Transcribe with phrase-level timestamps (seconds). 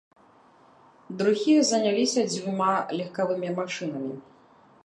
[1.19, 4.15] Другія заняліся дзвюма легкавымі машынамі.